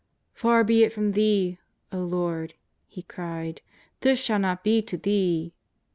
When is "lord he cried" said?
1.99-3.61